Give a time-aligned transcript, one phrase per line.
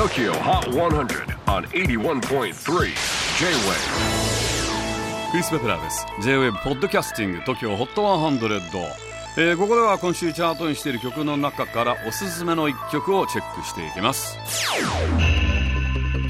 [0.00, 2.54] TOKYO HOT 100 on 81.3 J-WAVE
[5.30, 8.80] クリス・ベプラーです J-WAVE ポッドキャスティング TOKYO HOT 100、
[9.36, 14.38] えー、ここでは今週チャートにしている曲の中からおすすめの一曲をチェックしていきます。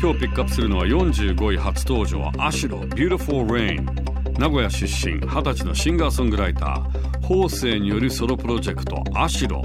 [0.03, 3.85] 今日ピックアップするのは45位初登場アシロ Beautiful Rain
[4.37, 9.63] 名古屋出身20歳のシンガーソングライター法政によるソロプロジェクトアシロ。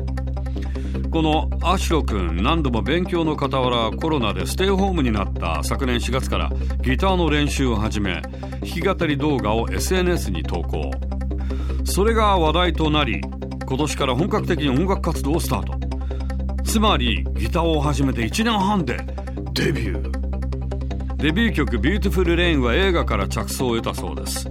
[1.15, 6.51] このアシロ君何度も勉強の傍らコロナでステイホームになった昨年4月から
[6.81, 10.91] ギターの練習を始め弾き語り動画を SNS に投稿。
[11.85, 13.21] それが話題となり
[13.65, 16.63] 今年から本格的に音楽活動をスタート。
[16.65, 18.97] つまりギターを始めて1年半で
[19.53, 20.24] デビュー。
[21.25, 24.47] デビュー曲「ビューティフル・レイン」は映画から着想を得たそうです。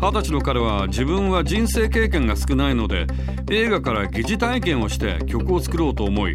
[0.00, 3.08] 二十歳の彼は自分は人生経験が少ないので
[3.50, 6.34] 映画から疑似体験をして曲を作ろうと思い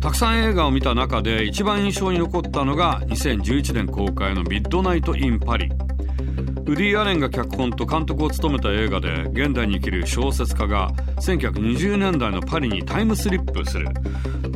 [0.00, 5.70] たくさん映画を見た中で一番印象に残ったのが2011年公開の「ミッドナイト・イン・パリ」
[6.68, 13.86] ウディ・アレンが脚本と監督を務めた映画で現代に生きる小説家が1920年代のパリにタイムスリップする。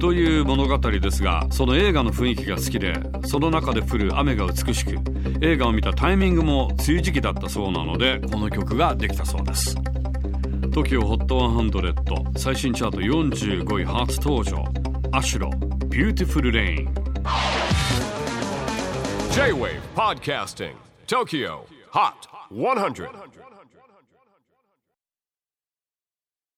[0.00, 2.94] という物語ですがその映画の雰囲気が好きで
[3.26, 4.96] その中で降る雨が美しく
[5.42, 9.76] 映画を見たタイミングも梅雨時期だったそうなのでこの曲ができたそうです。
[9.76, 14.64] TOKIOHOT100 最新チャート45位初登場。
[15.12, 15.50] アシュロ
[15.88, 16.88] Beautiful Rain
[19.32, 20.74] J-WAVE PODCASTING
[21.08, 23.08] TOKYO Hot 100.